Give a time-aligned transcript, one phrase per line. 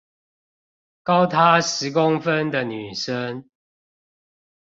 [1.03, 3.47] 高他十公分的女生